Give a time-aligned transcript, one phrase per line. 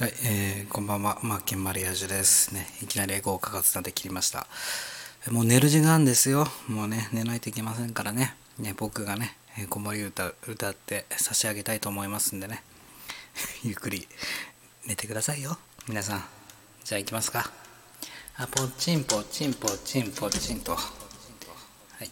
[0.00, 2.54] はい、えー、こんばんは、マーケンマリアージュです。
[2.54, 4.46] ね、いきなりエゴをかかつたんで切りました。
[5.28, 6.46] もう寝る時間ですよ。
[6.68, 8.36] もうね、寝ないといけませんからね。
[8.60, 12.62] ね、僕がね、えー子守歌歌って差し上げたいと思いますんでね。
[13.64, 14.06] ゆっくり
[14.86, 15.58] 寝てくださいよ。
[15.88, 16.24] 皆さん。
[16.84, 17.50] じゃあ行きますか。
[18.36, 20.76] あ、ポッチンポッチンポッチンポッチンと。
[20.76, 20.80] は
[22.04, 22.10] い。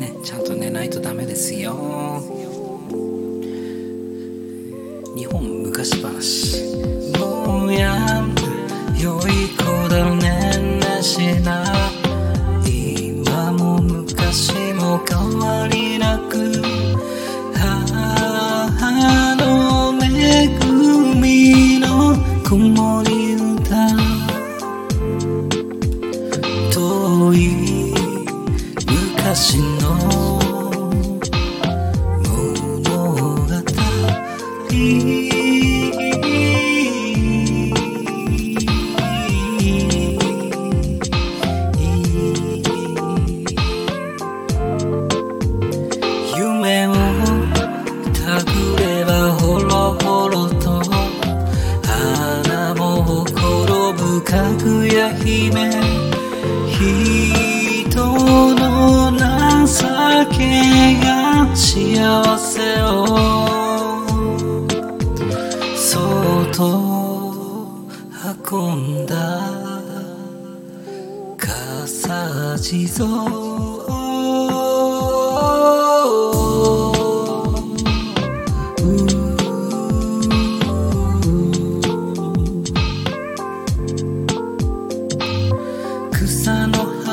[0.00, 2.57] ね、ちゃんと寝ないとダメですよ。
[5.18, 6.62] 日本昔話。
[7.18, 8.32] もうやん
[8.96, 11.64] 良い子だねんなしな。
[12.64, 15.87] 今も昔も変わり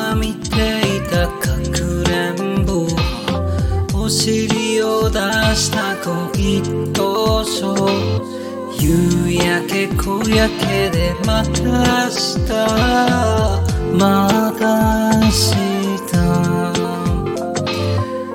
[0.06, 2.86] の葉見ていたかくれんぼ。
[3.98, 5.20] お尻を出
[5.56, 6.62] した恋
[6.94, 7.56] 当初
[8.80, 13.62] 夕焼け小焼けでまたした。
[13.94, 15.56] またし
[16.12, 16.16] た。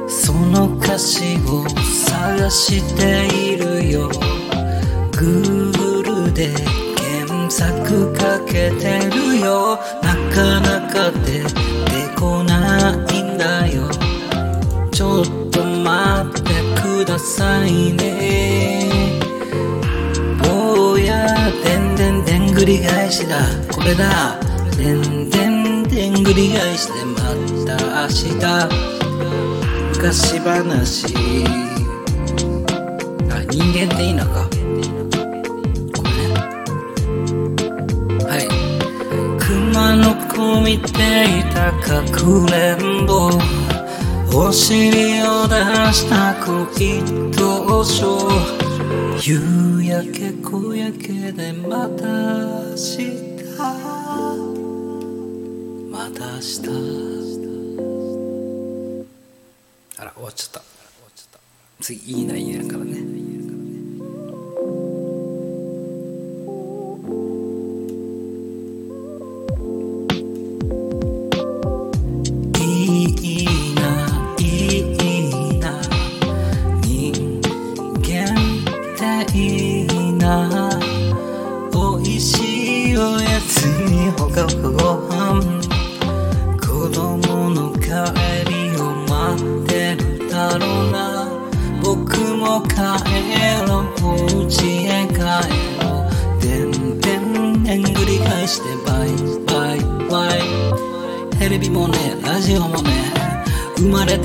[0.09, 4.11] その歌詞を探しているよ。
[5.13, 6.49] Google で
[6.97, 9.79] 検索かけてるよ。
[10.03, 10.70] なかなか
[11.09, 13.89] 出てこないんだよ。
[14.93, 16.53] ちょっと待って
[16.83, 18.91] くださいね。
[20.43, 23.39] 坊やでんでんでんぐり返しだ。
[23.73, 24.39] これだ。
[24.77, 27.21] でんでんでんぐり返しでま
[27.65, 28.91] た明日。
[29.95, 31.15] 昔話。
[33.31, 34.60] あ人間っていいのか。
[40.41, 40.89] 熊の子見て
[41.39, 43.31] いたかくれんぼ。
[44.33, 45.55] お尻を出
[45.93, 47.03] した恋
[47.33, 48.05] 当初
[49.29, 53.11] 夕焼け小焼けでまた明日。
[55.91, 56.61] また明日。
[59.99, 60.63] あら終わっちゃった。
[61.83, 63.20] 次いいないいなからね。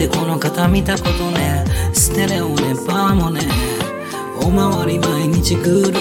[0.06, 1.66] 生まれてこの方見たことね。
[1.94, 3.42] ステレオねバーもね。
[4.42, 6.00] おまわり毎日ぐるぐる。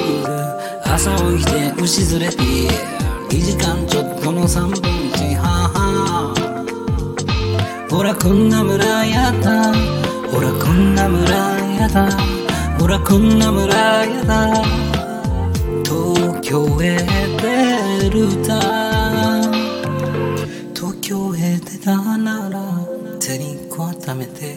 [0.84, 2.36] 朝起きて牛ずれて。
[2.36, 4.80] 2時間ちょっとの3分
[5.12, 6.34] 地はは
[7.90, 9.72] ほらこんな村やだ。
[10.30, 11.30] ほらこんな村
[11.74, 12.10] やだ。
[12.78, 14.62] ほらこんな村やだ。
[15.84, 16.98] 東京へ
[17.40, 18.93] 出るだ
[24.04, 24.54] にこうためて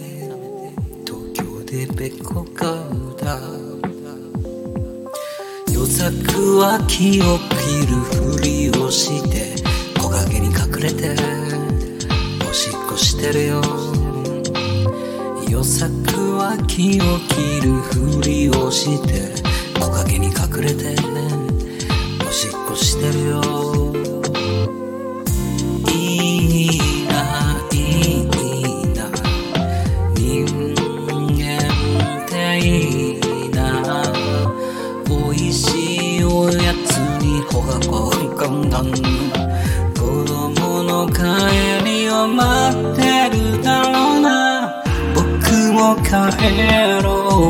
[1.05, 3.15] 東京でべこ買う。
[3.17, 3.39] だ
[5.71, 9.55] 夜作は気を切るふりをして
[9.95, 11.15] 木陰に隠れて
[12.47, 13.61] おしっこしてるよ。
[15.49, 15.91] 夜作
[16.35, 19.33] は気を切るふりをして
[19.75, 20.95] 木陰に隠れて
[22.27, 23.41] おしっこしてるよ。
[25.89, 26.86] いい
[45.87, 46.11] も帰
[47.01, 47.07] ろ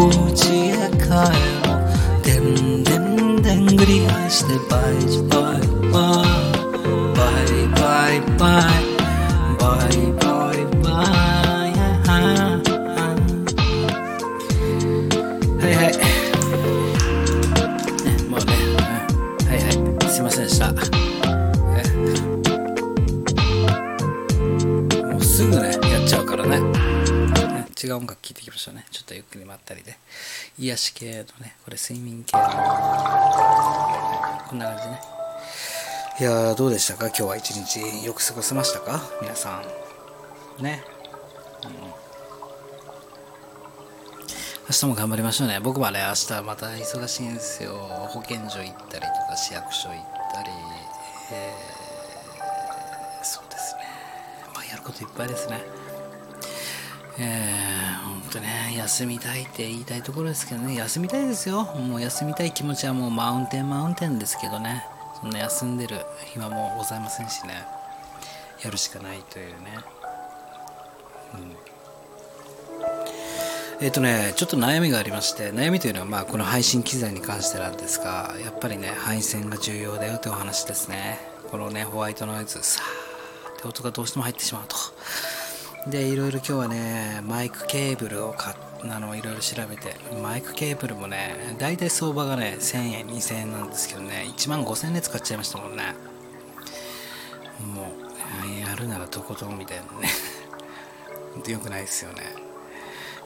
[0.09, 4.93] う家へ帰ろうでんでんでんぐり返してバイ
[5.27, 6.21] バイバ
[7.41, 11.73] イバイバイバイバイバイバイ
[15.57, 15.91] はいはい
[18.29, 18.51] もうね
[19.47, 20.71] はいはいすいませんでした
[25.11, 25.76] もうすぐね
[27.95, 28.85] う音楽聴いていきましょうね。
[28.91, 29.97] ちょっとゆっくりまったりで。
[30.59, 32.43] 癒し系のねこれ睡眠系の。
[32.43, 32.49] こ
[34.55, 35.01] んな感じね。
[36.19, 37.07] いやーどうでしたか？
[37.07, 38.05] 今日は一日。
[38.05, 39.01] よく過ごせましたか？
[39.21, 39.61] 皆さ
[40.59, 40.63] ん。
[40.63, 40.83] ね、
[41.63, 41.71] うん。
[41.71, 41.91] 明
[44.71, 45.59] 日も頑張りましょうね。
[45.59, 47.73] 僕はね明日また忙しいんですよ。
[48.09, 49.99] 保健所行ったりとか市役所行っ
[50.33, 50.49] たり。
[51.31, 53.81] えー、そうですね。
[54.55, 55.61] まあやることいっぱいですね。
[57.19, 61.63] えー、ほんとね、休みたいって言いたいところですけどね、休みたいですよ。
[61.63, 64.85] もう休みたい気持ちはもうマウンテンマウンテンですけどね、
[65.19, 67.65] そんな休んでる暇もございませんしね、
[68.63, 69.55] やるしかないというね。
[73.79, 81.19] うん、えっ、とね、ちょっと悩みがありまして、悩みというのはまあこの配信機材に関してなんですが、やっぱりね、配線が重要だよというお話ですね。
[81.49, 84.75] このね、ホワイトノイズ、さーって音がどうしても入ってしまうと。
[85.89, 88.53] でいろいろ今日はねマイクケーブルを買
[88.83, 89.95] あのいろいろ調べて。
[90.21, 95.95] マイクケーブルもね大体相場がね1000円2000円なんですけどね1万5000円で使っちゃいましたもんね。
[97.73, 97.91] も
[98.45, 100.09] うやるならとことんみたいなね。
[101.47, 102.23] よくないですよね。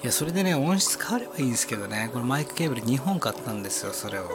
[0.04, 4.30] いやそれでね音質変わればいいんですけどねこのマイクケーブル2本買ったんですよそれを。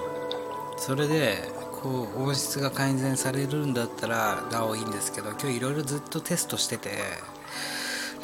[0.79, 1.49] それで
[1.83, 6.91] こう音質が改善されるんだったらなおいいんですけど今日いろいろずっとテストしてて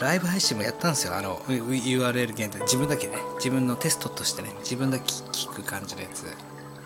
[0.02, 1.16] ライブ配信もやったんですよ。
[1.16, 2.58] あの、URL 限定。
[2.60, 6.26] 自分だけね、自分のテストとしてね、自分だけ聞く感じのやつ。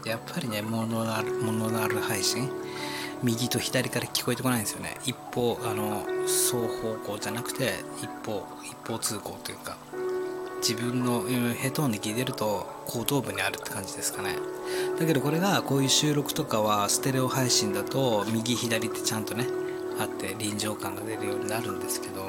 [0.09, 2.51] やっぱりね、モノラル、モノラル配信。
[3.23, 4.99] 右と左から聞こえてこないんですよね。
[5.05, 7.73] 一方、あの、双方向じゃなくて、
[8.03, 9.77] 一方、一方通行というか、
[10.61, 11.23] 自分の
[11.55, 14.37] ヘッドホンで聞いてると後頭部にあるって感じですかね。
[14.99, 19.47] だけどこれがこういう収録とかはステレオ配信だと右左ってちゃんとね、
[20.01, 22.23] あって臨場感が出るようになるんですけど、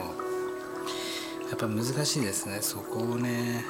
[1.49, 2.59] やっぱ難しいですね。
[2.61, 3.63] そこをね、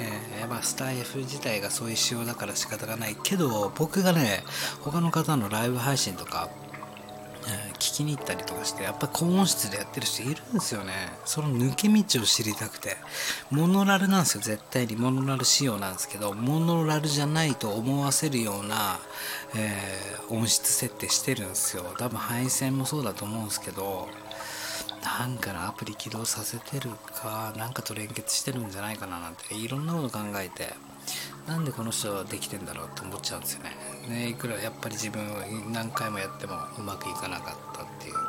[0.00, 4.42] えー、まあ、スター F 自体がそういう仕様だから仕方がないけど僕がね
[4.80, 6.48] 他の方のライブ配信とか、
[7.46, 10.92] えー、聞きに行ったりとかしてやっぱ高音質でやってる人いるんですよね。
[11.24, 12.96] その抜け道を知りたくて。
[13.50, 14.42] モノラルなんですよ。
[14.42, 14.96] 絶対に。
[14.96, 18.98] モノラル仕様なんですけどモノラルじゃないと思わせるような、
[19.54, 21.84] えー、音質設定してるんですよ。
[21.98, 24.08] 多分配線もそうだと思うんですけど
[25.04, 30.72] なんかのアプリ起動させてるかなんかと連結してるんじゃないかななんていろんなこと考えて
[31.46, 33.76] なんでこの人はできてんだろうって思っちゃうんですよね。
[34.08, 35.22] ねいくらやっぱり自分
[35.72, 38.20] 何回もやってもうまくいかなかったっていう、えー、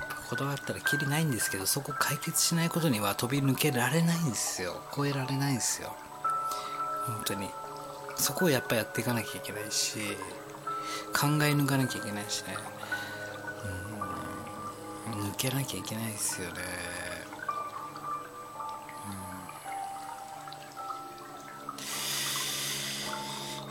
[0.00, 4.80] やっぱ断ったらきりないんですけどそこ解決しないことには飛び抜けられないんですよ。
[4.96, 5.94] 超えられないんですよ。
[7.06, 7.50] 本当に。
[8.16, 9.98] そこをやっぱやっていかなきゃいけないし
[11.12, 12.56] 考え抜かなきゃいけないしね。
[15.10, 16.54] 抜けなきゃいけないですよね、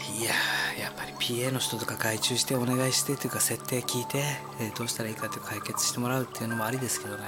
[0.10, 0.32] うん、いや
[0.80, 4.24] やっぱり PA の人とか外注してお願いしてというか設定聞いて、
[4.60, 7.24] え、どうしたらいいかって解決してもらうっていうのもありですけどね、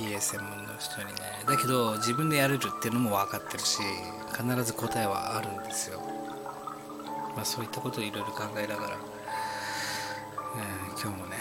[0.00, 1.12] うん、PA 専門の人にね。
[1.46, 3.82] だけど自分でやれるっていうのも分かってるし
[4.36, 6.00] 必ず答えはあるんですよ。
[7.36, 9.11] まあそういったことをいろいろ考えながら。
[10.54, 11.36] えー、今日もね、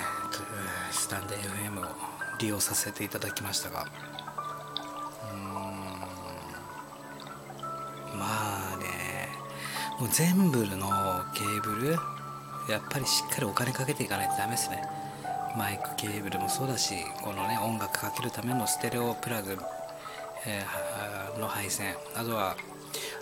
[0.92, 1.86] スタンデー FM を
[2.40, 3.86] 利用させていただきましたが
[5.34, 5.36] う
[8.16, 9.30] んまあね
[10.00, 10.88] もう全部の
[11.36, 11.96] ケーブル
[12.70, 14.84] やっぱりしっかりお金かけていかないとダメですね。
[15.58, 19.58] マイクケーブルもそうだしこのね音楽かけるためのステレオプラグ、
[20.48, 22.56] えー、の配線あとは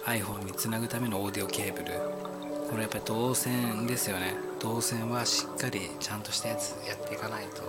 [0.05, 2.28] iPhone につなぐためのオーディオケーブル
[2.69, 4.35] これやっぱり導線ですよね。
[4.63, 7.63] 導線はしっかりちゃんとしたやつやっていかないと。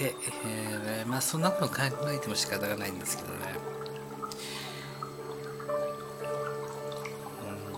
[0.00, 0.14] で、
[0.46, 3.36] えー、まあそんなこと考えても仕方がないんですけどね。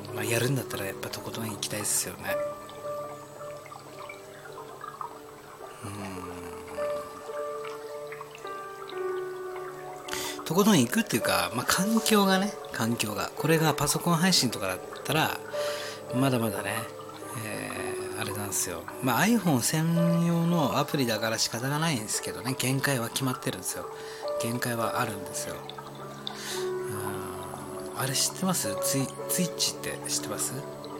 [0.09, 0.15] うん。
[0.15, 2.52] まあやるんだったらやっぱとことん行きたいですよね。
[10.53, 13.31] とことん行くっていうか、まあ、環境がね環境が。
[13.39, 15.39] これがパソコン配信とかだったら
[16.15, 16.75] まだまだね、
[17.43, 23.87] えー、あれなんですよ、まあ、iPhone 専用のアプリだから仕方がないんですけどね限界は決まってるんですよ。
[24.43, 25.55] 限界はあるんですよ。
[27.97, 28.77] あれ知ってます？
[28.83, 30.53] ツイツイッチって知ってます？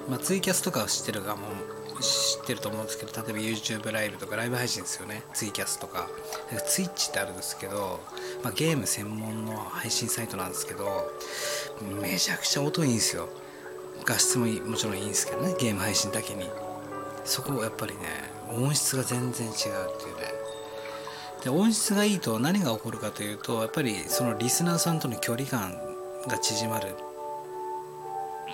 [0.09, 5.23] まあ、ツイキャスとかは知ってるがもう知ってると思うんですけど例えば YouTube ライブとかライブ配信ですよね。
[5.33, 6.09] ツイキャスとか。
[6.67, 8.01] ツイッチってあるんですけど、
[8.43, 11.11] まあ、ゲーム専門の配信サイトなんですけど
[12.01, 13.29] めちゃくちゃ音いいんですよ。
[14.05, 15.55] 画質ももちろんいいんですけどね。
[15.59, 16.51] ゲーム配信だけに。
[17.25, 18.01] そこやっぱりね
[18.51, 20.33] 音質が全然違うっていうね。
[21.45, 25.73] で音質がいいと何が起こるかというとやっぱりそのリスナーさんとの距離感
[26.29, 26.95] が縮まる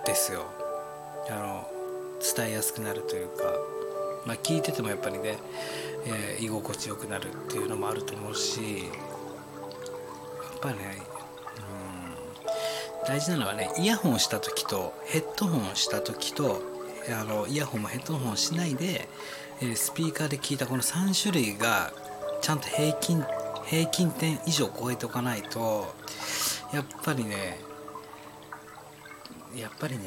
[0.05, 0.47] ですよ。
[1.31, 1.78] あの
[2.37, 3.45] 伝えやすくなるというか、
[4.27, 5.39] まあ、聞いててもやっぱりね、
[6.07, 8.85] えー、居心地よくなるっていうのもあると思うしや
[10.57, 10.99] っぱりね、
[13.07, 16.61] 大事なのはねイヤホンした時とヘッドホンした時と
[17.09, 19.09] あのイヤホンもヘッドホンしないで、
[19.63, 21.93] え、スピーカーで聞いたこの3種類が
[22.43, 23.25] ちゃんと平均
[23.65, 25.95] 平均点以上超えておかないと
[26.73, 27.61] やっぱりね
[29.57, 30.05] やっぱりね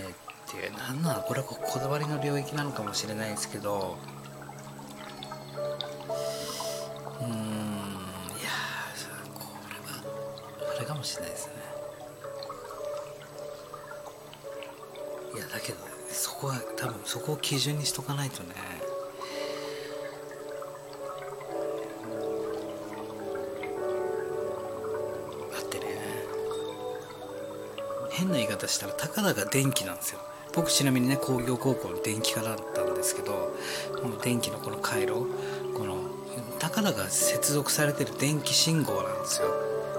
[0.52, 3.98] っていう何なのこれこだわりの領域なのかもしれないですけど
[7.22, 8.50] うーんいや
[9.34, 11.54] これはあれかもしれないですね。
[15.36, 15.78] いやだけど
[16.10, 18.50] そこは多分そこを基準にしとかないとね。
[28.12, 30.20] 変な言い方したらたかだか電気なんですよ。
[30.54, 33.56] 僕ちなみにね工業高校の電気科だったんですけど
[34.02, 35.28] この電気のこの回路
[35.74, 35.98] この
[36.60, 39.48] たかだか接続されてる電気信号なんですよ。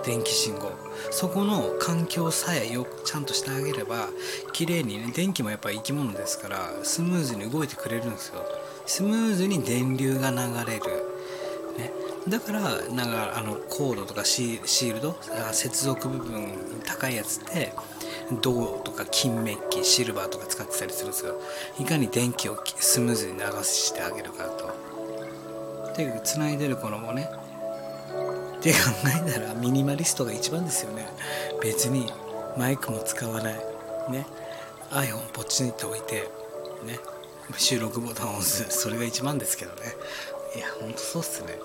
[0.05, 0.73] 電気信号。
[1.11, 4.09] そこの環境さえよくちゃんとしてあげれば
[4.53, 8.45] 綺麗にね電気もやっぱ生き物ですからスムーズに動いてくれるんですよ。
[8.87, 10.85] スムーズに電流が流れる、
[11.79, 11.93] ね、
[12.29, 15.17] だからなんかあのコードとかシールド
[15.53, 16.49] 接続部分
[16.85, 17.73] 高いやつって
[18.41, 21.41] 銅とか金メッキシルバーとか使ってたりするんですよ
[21.79, 24.73] いかに電気をスムーズに流してあげるかと。
[25.97, 27.29] で繋いでるこのもね
[28.59, 28.79] って考
[29.27, 31.07] えたらミニマリストが一番ですよね。
[31.61, 32.11] 別に
[32.57, 33.55] マイクも使わない。
[34.11, 34.27] ね。
[34.91, 36.31] iPhone ポチって置いて
[36.87, 37.01] ね。
[37.59, 38.65] 収録ボタンを押す。
[38.71, 39.83] それが一番ですけどね。
[40.55, 41.59] いやほんとそうっすね。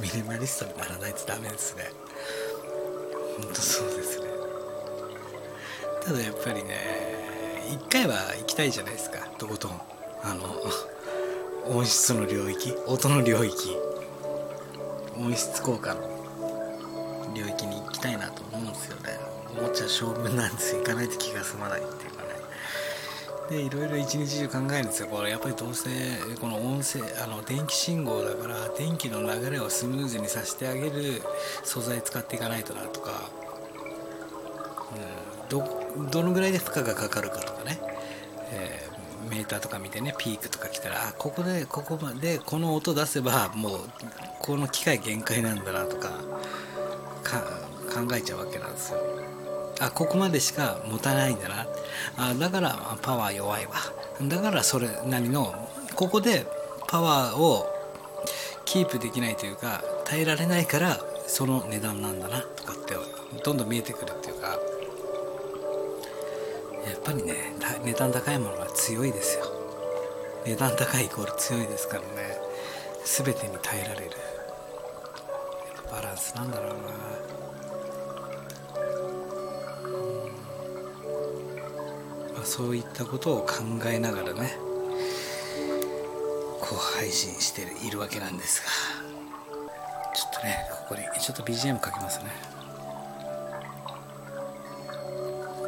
[0.00, 1.90] ミニマリストにならないとダメですね。
[3.42, 4.17] ほんとそうです
[6.08, 7.08] ただやっぱりね
[7.70, 9.28] 一回は行きたいじゃないですか。
[9.36, 9.72] とことん。
[10.22, 10.56] あの
[11.68, 12.74] 音質の領域。
[12.86, 13.76] 音の領域。
[15.18, 16.00] 音質効果の
[17.34, 19.20] 領域に行きたいなと思うんですよね。
[19.58, 20.78] 思っちゃう性分なんですよ。
[20.78, 22.28] 行かないと気が済まないっていうかね。
[23.50, 25.08] でいろいろ一日中考えるんですよ。
[25.08, 25.90] これやっぱりどうせ
[26.40, 31.20] この音声あの電気信号だから電気の流れをスムーズにさせてあげる
[31.64, 33.28] 素材使っていかないとなとか、
[34.94, 35.77] うん、ど
[36.10, 37.78] どのぐらいで負荷がかかるかとかね、
[38.52, 43.80] えー、メーターとか見てねピークとか来たらあここでここまでこの音出せばもう
[44.38, 46.10] この機械限界なんだなとか
[47.92, 48.98] 考えちゃうわけなんですよ。
[49.80, 51.66] あここまでしか持たないんだな。
[52.16, 53.74] あだからパワー弱いわ。
[54.22, 55.54] だからそれなりの
[55.94, 56.46] ここで
[56.88, 57.66] パワーを
[58.64, 62.94] キープできないというか耐えられないからその値段なんだなとかって
[63.44, 64.58] どんどん見えてくるっていうか。
[66.88, 67.34] やっぱりね
[67.84, 69.46] 値段高いものは強いですよ。
[70.44, 72.06] 値段高いイコール強いですからね。
[73.04, 74.10] 全てに耐えられる。
[75.90, 76.70] バランスなんだろう
[82.38, 83.54] な、そういったことを考
[83.86, 84.58] えながらね
[86.60, 88.68] こう配信しているわけなんですが。
[90.14, 92.26] ちょっとねここにちょっと BGM かけますね。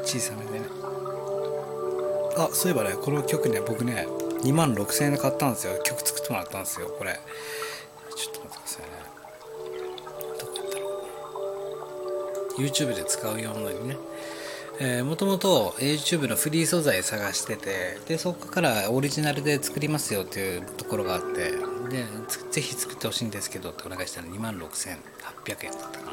[0.05, 0.67] 小さめでね。
[2.37, 4.07] あそういえばねこの曲ね僕ね
[4.43, 5.81] 2万6000円で買ったんですよ。
[5.83, 7.21] 曲作ってもらったんですよこれ。
[8.17, 8.89] ちょっと待ってくださいね。
[10.39, 10.87] どこ行ったろ
[12.59, 13.97] う YouTube で使うようにね。
[14.83, 21.51] えー、もともと YouTube のフリー素材探しててでそこからオリジナルで作りますよっていうところがあって
[21.91, 22.07] で
[22.51, 26.13] ぜひ作ってほしいんですけどってお願いしたら2万6800円だったか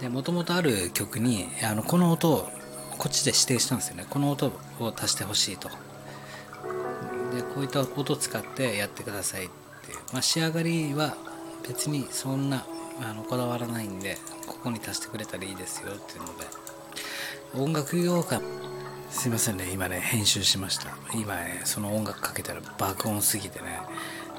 [0.00, 2.48] でもともとある曲にあのこの音
[3.00, 4.04] こっちで指定したんですよね。
[4.10, 5.70] この音を足してほしいと。
[5.70, 5.74] で
[7.54, 9.48] こういった音を使ってやってくださいっ
[9.86, 11.16] ていう、まあ、仕上がりは
[11.66, 12.66] 別にそんな
[13.00, 16.44] あのこだわらないんでここに足してくれたらいいですよっていうので。
[17.54, 18.42] 音楽業界
[19.10, 19.70] すいませんね。
[19.72, 20.90] 今ね編集しました。
[21.14, 23.80] 今ねその音楽かけたら爆音すぎてね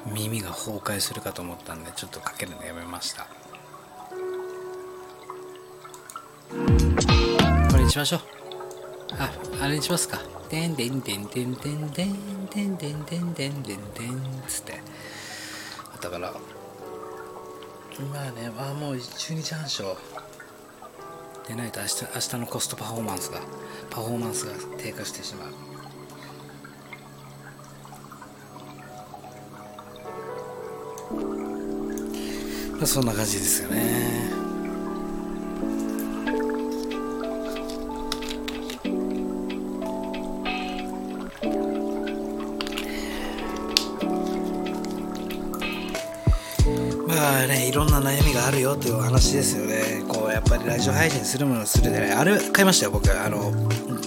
[0.06, 3.26] 耳が崩壊するかと思ったんでちょっとかけるのやめました。
[7.72, 8.41] これにしましょう。
[9.18, 12.16] ああれにしますか「てんてんてんてんてんてん
[12.48, 14.80] てんてんてんてんてんてん」つって。
[16.00, 16.32] だから
[18.12, 19.88] まあねまあもう12時半勝
[21.46, 23.40] でないと明日明日のコストパフォーマンスが
[23.90, 25.48] パフォーマンスが低下してしまう。
[32.84, 34.41] そんな感じですよね。
[47.46, 50.02] ねいろんな悩みがあるよという話ですよね。
[50.08, 53.10] こうやっぱりラジオ配信するものするでねあれ買いましたよ僕。
[53.10, 53.52] あの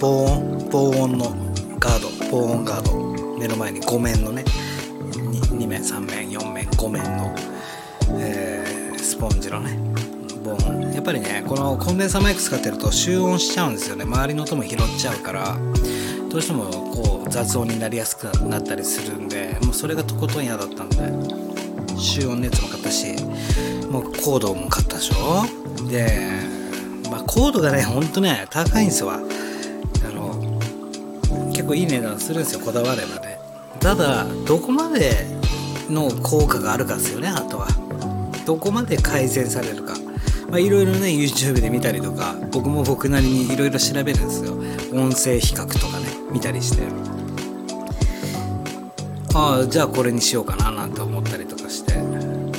[0.00, 0.68] 防音？
[0.70, 1.36] 防音の
[1.78, 2.08] ガード。
[2.30, 3.38] 防音ガード。
[3.38, 4.44] 目の前に5面のね。
[5.12, 7.34] 2, 2面3面4面5面の、
[8.18, 9.78] えー、スポンジのね。
[10.42, 10.92] 防音。
[10.92, 14.04] やっぱりねこのコンデンサーマイク使ってると集音しちゃうんですよね。
[14.04, 15.56] 周りの音も拾っちゃうから。
[16.28, 20.96] どうしてもこう雑音になりやすくなったりするんでもうそれがとことん嫌だったんで。
[21.98, 23.14] 集音のやつも買ったし
[23.90, 25.44] もうコードも買ったでしょ？
[25.88, 26.30] で
[27.10, 29.14] まあコードがねほんとね高いんですわ。
[29.14, 29.18] あ
[30.14, 30.58] の
[31.50, 33.38] 結構いい値段するんですよこだわればね。
[33.80, 35.12] ただどこまで
[35.88, 37.68] の効果があるかですよねあとは。
[38.44, 39.94] どこまで改善されるか。
[40.48, 44.52] まあいろいろね YouTube で見たりとか僕も僕なりにいろいろ調べるんですよ。
[44.92, 46.82] 音声比較とかね見たりして。
[49.38, 52.52] ああじゃあこれにしようかななんて思ったりとかして、ね、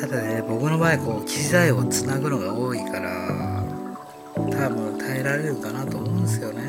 [0.00, 3.64] ただね僕の場合こう機材をつなぐのが多いから
[4.34, 6.60] 多分耐えられるかなと思うんですよね。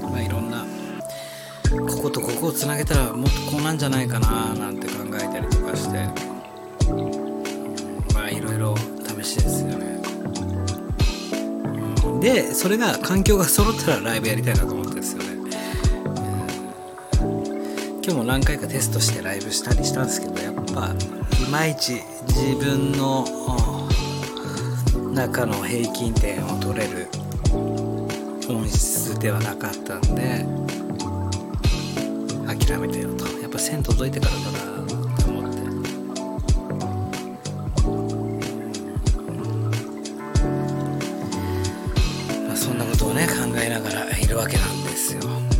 [0.00, 0.64] まあいろんな
[1.92, 6.08] こことここをつなげたらもっとこうなんじゃないかななんて考えたりとかして。
[8.14, 10.00] まあいろいろ試しですよね。
[12.20, 14.91] でそれが環境が揃ったらライブやりたいなと思って
[18.04, 23.24] 今日も何回かテストしてライブしたりしたんですけどやっぱいまいち自分の
[25.14, 27.06] 中の平均点を取れる
[28.48, 30.44] 音質ではなかったんで
[32.44, 33.24] 諦めてよと。
[33.40, 35.60] やっぱ線届いてからだなと思って。
[42.48, 45.51] まあそんなことをね考えながらいるわけなんですよ。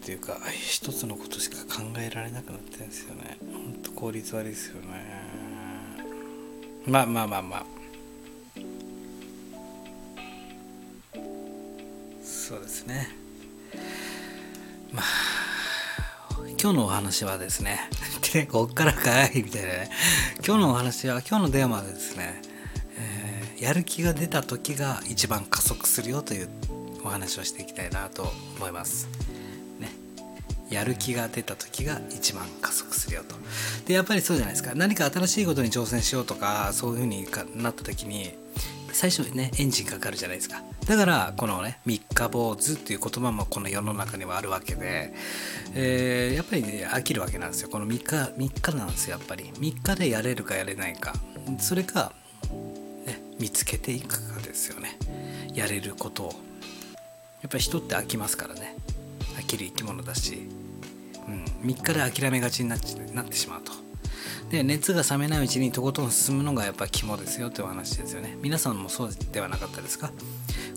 [0.00, 3.36] っていうか一つのことしか考えられなくなってるんですよね。
[3.52, 5.30] ほんと効率悪いですよね。
[6.86, 7.66] まあまあまあまあ。
[12.22, 13.08] そうですね。
[14.90, 15.04] まあ
[16.60, 17.88] 今日のお話はですね
[18.50, 19.90] こっからかいみたいなね。
[20.44, 22.40] 今日のお話は今日のテーマはですね
[23.60, 26.48] やる気が出た時が一番加速するよという
[27.04, 29.19] お話をしていきたいなと思います。
[30.70, 33.34] やる気が出た時が一番加速するよと。
[33.86, 34.72] で、やっぱりそうじゃないですか。
[34.74, 37.26] 何か新しいことに挑戦しようとか、そういう風に
[37.62, 38.34] なった時に、
[38.92, 40.62] 最初にね、エンジンかかるじゃないですか。
[40.86, 45.12] だから、このね、三日坊主っていう言葉もこの世の中にはあるわけで、
[45.74, 47.68] えー、やっぱりね、飽きるわけなんですよ。
[47.68, 49.52] この3日、3日なんですよ、やっぱり。
[49.56, 51.14] 3日でやれるかやれないか。
[51.58, 52.12] それか、
[53.40, 54.98] 見つけていくかですよね
[55.54, 56.26] やれることを
[57.40, 58.76] やっぱり人って飽きますからね
[59.38, 60.48] 飽きる生き物だし、
[61.62, 62.80] うん、3日で諦めがちになっ
[63.14, 63.72] なってしまうと。
[64.50, 68.36] で熱が冷めないうちにとことん進むのがやっぱ肝ですよってお話ですよね。
[68.42, 70.10] 皆さんもそうではなかったですか？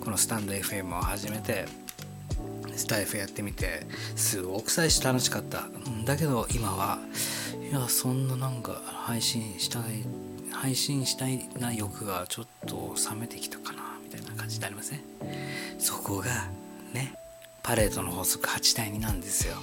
[0.03, 1.65] このスタンド FM を始めて
[2.75, 5.63] スタイフやってみてすごく最初楽しかった。
[6.05, 6.99] だけど今は
[7.67, 10.05] いやそんななんか配信したい
[10.51, 15.05] 配信したいな欲がちょっと冷めてきたかなみたいな感じになりません、ね、
[15.79, 16.25] そこが
[16.93, 17.15] ね
[17.63, 19.55] パレードの法則8対2なんですよ。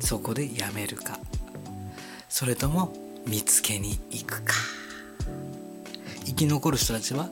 [0.00, 1.18] そこでやめるか。
[2.28, 2.92] それとも
[3.26, 4.54] 見つけに行くか。
[6.24, 7.28] 生き残る人たちは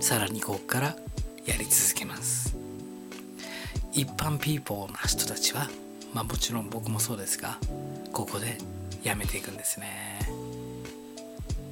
[0.00, 0.96] さらにここから
[1.46, 2.56] やり続けます。
[3.92, 5.68] 一般ピーポーな人たちは
[6.14, 7.58] まあもちろん僕もそうですが
[8.12, 8.58] ここで
[9.02, 10.20] やめていくんですね。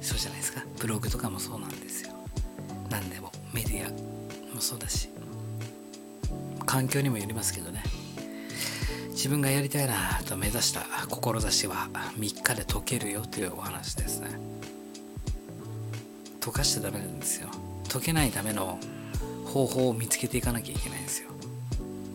[0.01, 0.63] そうじゃないですか。
[0.79, 2.11] ブログとかもそうなんですよ。
[2.89, 3.89] 何でもメディア
[4.53, 5.09] もそうだし。
[6.65, 7.83] 環境にもよりますけどね。
[9.11, 14.29] 自分がやりたいなと目指した志は3日で解けるよというお話ですね。
[16.39, 17.49] 溶かしちゃダメなんですよ。
[17.91, 18.79] 解けないための
[19.45, 21.29] 方法を見つけていかなきゃいけないんですよ。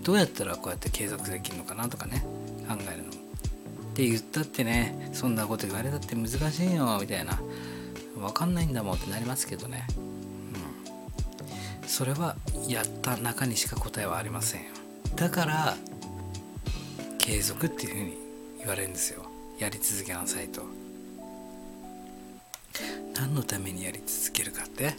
[0.02, 2.24] どうやったらこうやって継続できるのかなとかね
[2.68, 3.10] 考えるの。
[3.10, 3.12] っ
[3.94, 7.40] て言ったってねそんなこと言われたって難しいよみたいな。
[8.16, 9.86] 分かんないんだもんってなりますけどね。
[11.82, 11.88] うん。
[11.88, 12.36] それは
[12.68, 14.68] やった中にしか答えはありませんよ。
[15.16, 15.76] だから
[17.24, 18.18] 継続っていうふうに
[18.58, 19.24] 言われるんですよ。
[19.58, 20.60] やり続けなさいと。
[23.14, 24.94] 何のためにやり続けるかって？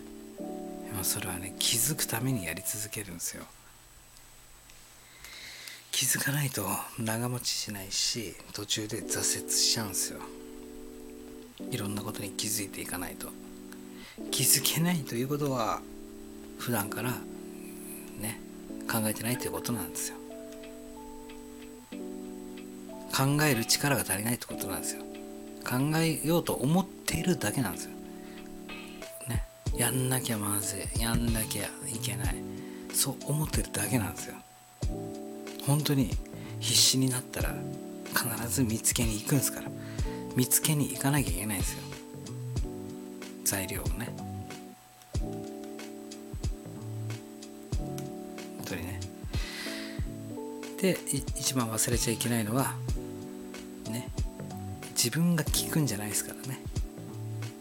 [1.03, 3.43] それはね気づくためにやり続けるんですよ。
[5.91, 6.65] 気づかないと
[6.97, 10.19] 長持ちしないし途中で挫折しちゃうんですよ。
[11.69, 13.29] いろんなことに気づいていかないと。
[14.31, 15.79] 気づけないということは
[16.57, 17.11] 普段から
[18.19, 18.41] ね
[18.91, 20.17] 考えてないということなんですよ。
[23.15, 25.01] 考える力が足りないってことなんですよ。
[25.63, 27.91] 考えようと思っているだけなんですよ。
[29.29, 29.43] ね。
[29.77, 31.01] やんなきゃまずい。
[31.01, 32.35] やんなきゃいけない。
[32.93, 34.35] そう思ってるだけなんですよ。
[35.65, 36.09] 本当に
[36.59, 37.55] 必死になったら
[38.09, 39.71] 必ず見つけに行くんですから。
[40.35, 41.83] 見つけに行かなきゃいけないんですよ。
[43.45, 44.13] 材料をね。
[45.21, 45.45] 本
[48.65, 48.99] 当にね。
[50.81, 52.75] で一番忘れちゃいけないのは
[55.05, 56.59] 自分が聞くんじゃないですからね。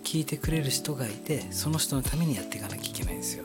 [0.02, 3.44] 聞いてくれる人がいてその人のためにやっていかなきゃいけないんですよ。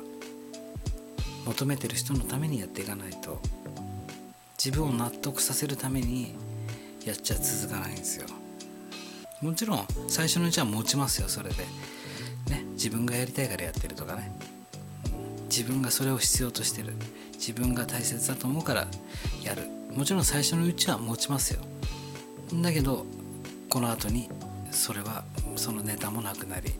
[1.46, 3.42] 求めてる人のためにやっていかないと
[4.58, 6.34] 自分を納得させるために
[7.04, 8.28] やっちゃ続かないんですよ。
[9.42, 11.64] もちろん最初のうちは持ちますよそれで。
[12.50, 14.32] ね自分がやりたいからやってるとかね。
[15.50, 16.94] 自分がそれを必要としてる。
[17.34, 18.88] 自分が大切だと思うから
[19.44, 19.64] やる。
[19.94, 21.60] もちろん最初のうちは持ちますよ。
[22.64, 23.06] だけど
[23.70, 24.28] この後に
[24.72, 25.24] それは
[25.56, 26.72] そのネタもなくなり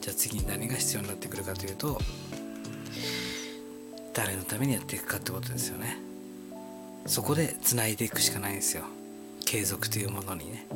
[0.00, 1.98] じゃあ次に何が必要になってくるかというと
[4.12, 5.96] 誰のためにやっていくかってことですよね。
[7.06, 8.84] そこでつないでいくしかないんですよ。
[9.46, 10.66] 継続というものにね。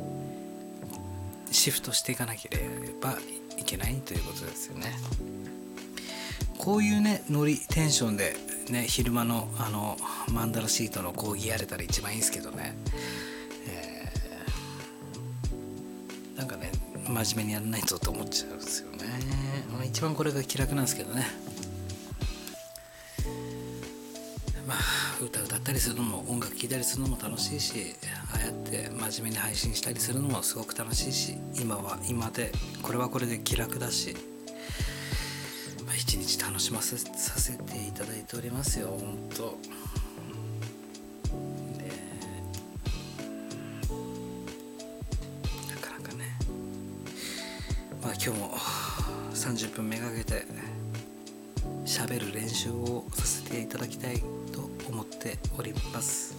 [1.51, 2.57] シフトしていかなけれ
[2.99, 3.15] ば
[3.57, 4.97] いけないということですよね。
[6.57, 8.35] こういうねノリテンションで
[8.69, 9.97] ね昼間のあの
[10.33, 12.75] マンダラシートの講義やれたら一番いいんですけどね、
[17.07, 18.97] 真面目にやらないとと思っちゃうんですよね、
[19.71, 21.25] まあ、一番これが気楽なんですけどね。
[24.67, 24.77] まあ
[25.23, 27.95] 歌歌ったりするのも音楽聴いたりするのも楽しいし
[28.33, 32.51] ああやって真面目に配信したりするのもすごく楽しいし今は今で
[32.83, 34.13] これはこれで気楽だし、
[35.85, 40.06] まあ、一日楽しませさせていただいておりますよ本当。
[48.27, 48.49] 今日も
[49.33, 50.43] 30分めがけて
[51.85, 54.19] 喋る練習をさせていただきたい
[54.51, 56.36] と思っております。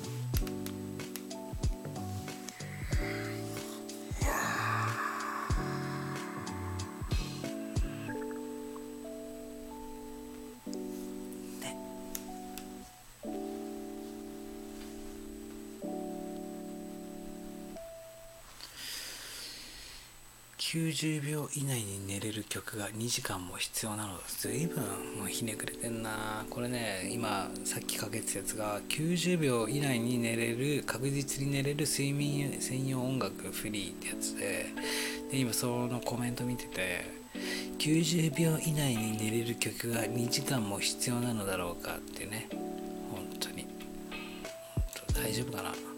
[20.99, 24.15] 90秒以内に寝れる曲が2時間も必要なの。
[24.27, 24.83] 随分
[25.17, 26.45] もうひねくれてんな。
[26.51, 34.67] これね今さっきかけてたやつが90秒以内に寝れる確実に寝れる睡眠専用音楽フリーってやつで。
[35.31, 37.05] で今そのコメント見てて
[37.79, 42.49] 90秒以内に寝れる曲が2時間も必要なのだろうかってね。
[42.51, 43.69] 本当に。
[45.15, 45.98] 大丈夫かな。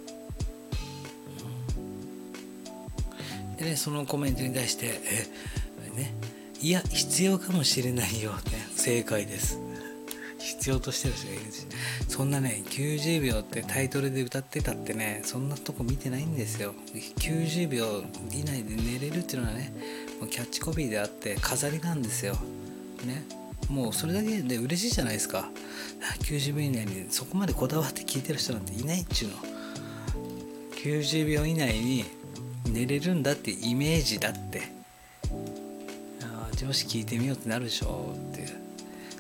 [3.60, 4.86] でねそのコメントに対して
[5.94, 6.14] 「えね
[6.62, 9.58] いや必要かもしれないよ」って正解です。
[10.38, 11.66] 必要としてる人がいるし。
[12.08, 16.74] そんなね90秒ってタイトルで歌ってたってねそんなとこ見てないんですよ。
[17.18, 19.72] 90秒以内で寝れるっていうのはね
[20.18, 22.34] もうキャッチコピーであって飾りなんですよ。
[23.04, 23.24] ね
[23.68, 25.50] もうそれだけで嬉しいじゃないですか。
[26.22, 29.36] 90秒以内にそこまでこだわって聞いてる人なんていないっちゅうの。
[30.82, 32.06] 90秒以内に
[32.70, 34.62] 寝れるんだってイメージだって。
[36.22, 38.60] ああ上司聞いてみようってなるでしょって。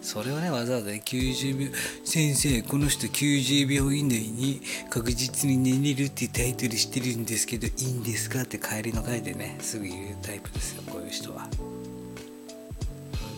[0.02, 11.42] それをねわざわざ、ね、90秒先生この人90秒以内に確実に寝れるってタイトルしてるんですけどいいんですかって帰りの会でねすぐ言うタイプですよこういう人は。
[11.42, 11.50] 本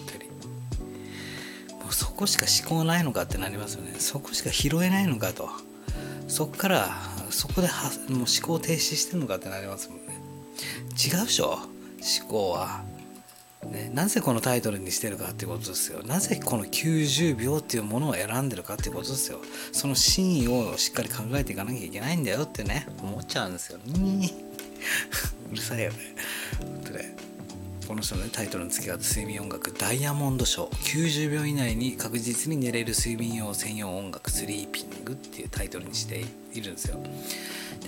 [0.06, 0.24] 当に。
[1.82, 3.94] もうそこしか思考ないのかってなりますよね。
[3.98, 5.50] そこしか拾えないのかと。
[6.28, 6.90] そっから
[7.30, 10.01] そこではもう思考停止してんのかってなりますもん
[10.92, 11.58] 違うでしょ？
[12.20, 12.84] 思考は。
[13.64, 16.02] ね、なぜこのタイトルにしてるかっていうことですよ。
[16.02, 19.38] なぜこの90秒っていうものを選んでるかっていうことですよ。
[19.70, 22.88] その真意をしっかり考えていかなきゃいけないんだよってね。
[23.00, 23.78] 思っちゃうんですよ。
[25.52, 25.96] うるさいよね。
[26.60, 27.14] 本当ね。
[27.86, 30.70] この人の、ね、タイトルの付け方睡眠音楽ダイヤモンドショー。
[31.26, 37.00] 90秒以内に確実に寝れる睡眠用専用音楽スリーピングっていうタイトルにしているんですよ。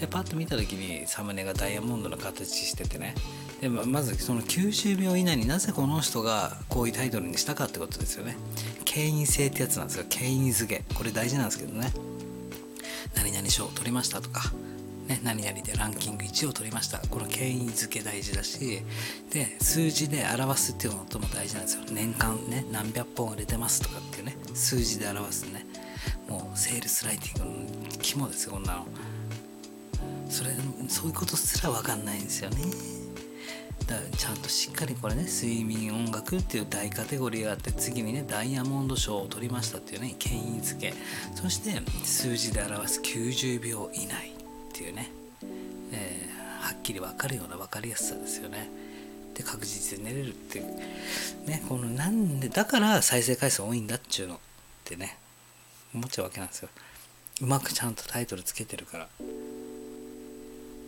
[0.00, 3.14] でパッと見た時にサムネがダイヤモンドの形しててね。
[3.60, 8.36] でまずその90秒以内になぜこの人がこういうタイトルにしたかってことですよね。
[8.84, 10.04] 権威性ってやつなんですよ。
[10.08, 11.92] 権威づけこれ大事なんですけどね。
[13.14, 14.52] 何々賞を取りましたとか。
[15.06, 16.98] ね、何々でランキング1を取りました。
[16.98, 18.82] この権威づけ大事だし。
[19.30, 21.84] で数字で表すっていうのとも大事なんですよ。
[21.90, 24.36] 年間ね何百本売れてますとかっていうね。
[24.54, 25.66] 数字で表すね。
[26.28, 28.86] もうセールスライティングの肝ですよこんなの。
[30.34, 30.50] それ
[30.88, 32.56] そういうことすら分かんないんですよね。
[33.86, 40.92] だからちゃんとしっかりこれね睡眠音楽っていう大カテゴリーがあって次にねダイヤモンド賞を取りましたっていうね権威づけ。
[41.36, 44.32] そして数字で表す90秒以内っ
[44.72, 45.12] ていうね、
[45.92, 48.68] えー、はっきり分かるような分かりやすさですよね。
[49.34, 50.64] で確実に寝れるっていう。
[51.46, 54.38] ねこのなんでだから再生回数多いんだっちゅうのっ
[54.84, 55.16] てね
[55.94, 56.70] 思っちゃうわけなんですよ。
[57.40, 59.08] うまくちゃんとタイトルつけてるから。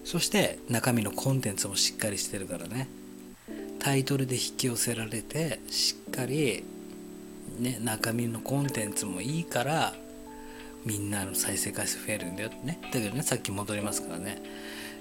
[0.07, 2.87] そして中身のコンテンツもしっかりしてるからね。
[3.81, 6.65] タイトルで引き寄せられてしっかり、
[7.59, 9.95] ね、中身のコンテンツもいいから
[10.85, 12.79] みんなの再生回数増えるんだよってね。
[12.85, 14.41] だけどねさっき戻りますからね、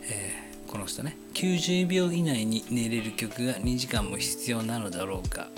[0.10, 1.16] えー、この人ね。
[1.36, 5.50] 90秒以内に寝れる曲が2時間も必要なのだろうか。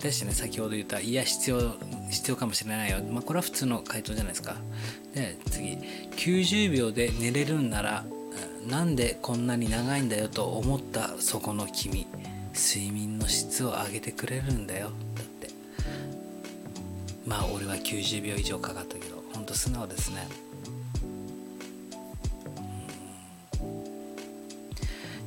[0.00, 1.74] 対してね先ほど言ったいや必要
[2.10, 4.56] 必要かもしれないよ、まあ、これは普通の回答じゃないですか。
[5.14, 5.78] で次。
[6.16, 8.04] 90秒で寝れるんなら
[8.68, 12.06] なんでこんなに長いんだよと思ったそこの君。
[12.52, 14.90] 睡眠の質を上げてくれるんだよ。
[15.14, 15.48] だって。
[17.26, 19.22] まあ俺は90秒以上かかったけど。
[19.32, 20.26] ほんと素直ですね。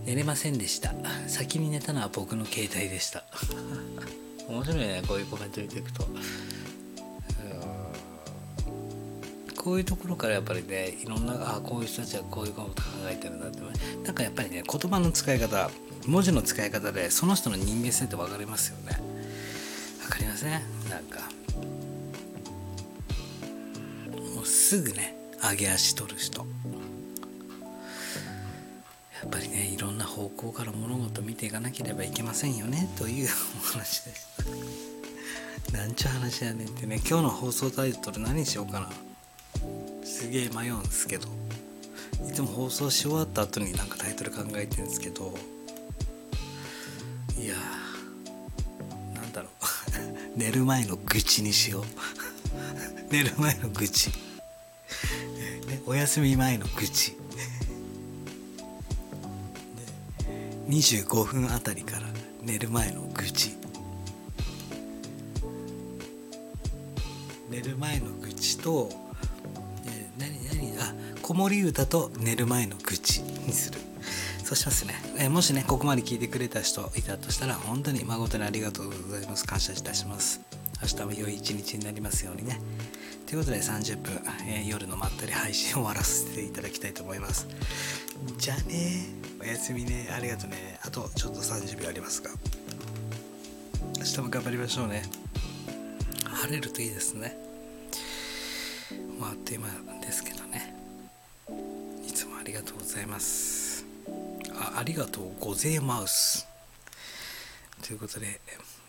[0.06, 0.94] 寝れませんでした。
[1.28, 3.24] 先に寝たのは僕の携帯でした。
[4.48, 6.06] 面白いねこういうコメント見ていくと。
[9.56, 13.62] こういうところからやっぱりねいろんなあこういう人たちはこういうこと考えてるんだって
[14.04, 15.70] なんかやっぱりね言葉の使い方
[16.06, 19.00] 文字の使い方でその人の人間性って分かりますよね。
[20.02, 20.62] 分かりません？
[20.90, 21.22] なんか。
[24.36, 26.46] もうすぐね上げ足取る人。
[29.34, 34.22] ぱりねいろんな方向から物事を見ていかなければいけませんよねというお話でし
[35.72, 38.92] た なんちゅう話やねんってね今日の放送タイトル何しようかな。
[40.04, 41.28] すげえ迷うんですけど。
[42.30, 45.36] いつも放送し終わった後になんかタイトル考えてるんですけど。
[47.40, 50.38] いやーなんだろう。
[50.38, 51.86] 寝る前の愚痴にしよう。
[53.12, 57.23] 寝る前の愚痴、ね、お休み前の愚痴。
[60.74, 62.08] 25分あたりから
[62.42, 63.56] 寝る前の愚痴。
[67.48, 68.90] 寝る前の愚痴と、
[69.86, 70.82] え、何何？
[70.82, 73.80] あ子守歌と寝る前の愚痴にする。
[74.44, 79.46] そうしますね、え、もしねここまで聞いてくれた人いたとしたら本当に誠にありがとうございます。
[79.46, 80.42] 感謝いたします。
[80.82, 82.60] 明日も良い一日になりますようにね。
[83.28, 84.12] ということで30分、
[84.48, 87.48] えー、夜のまったり配信を終わらせていただきたいと思います。
[88.40, 90.08] じゃあねおやすみね。
[90.10, 90.80] ありがとうね。
[90.84, 92.32] あとちょっと30秒ありますが
[93.98, 95.04] 明日も頑張りましょうね。
[96.24, 97.38] 晴れるといいですね。
[99.20, 99.68] もうあっという間
[100.00, 100.74] ですけどね。
[102.08, 103.86] いつもありがとうございます。
[104.56, 105.34] あありがとう。
[105.42, 106.48] ごぜマウス。
[107.86, 108.40] ということで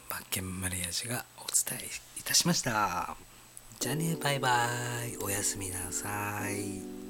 [0.09, 3.17] バッケンマリアージュがお伝えいたしました。
[3.81, 4.17] じゃあね。
[4.23, 4.69] バイバ
[5.05, 5.17] イ。
[5.17, 7.04] おやすみなさい。